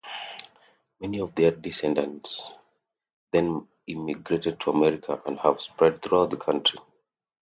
Many 0.99 1.19
of 1.19 1.35
their 1.35 1.51
descendants 1.51 2.49
then 3.31 3.67
emigrated 3.87 4.59
to 4.61 4.71
America 4.71 5.21
and 5.27 5.37
have 5.37 5.61
spread 5.61 6.01
throughout 6.01 6.31
the 6.31 6.37
country. 6.37 6.79